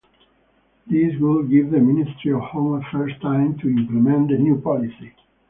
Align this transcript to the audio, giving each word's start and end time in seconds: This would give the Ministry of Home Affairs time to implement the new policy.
This 0.87 1.13
would 1.19 1.51
give 1.51 1.69
the 1.69 1.77
Ministry 1.79 2.33
of 2.33 2.41
Home 2.41 2.81
Affairs 2.81 3.11
time 3.21 3.59
to 3.59 3.69
implement 3.69 4.29
the 4.29 4.37
new 4.39 4.59
policy. 4.59 5.13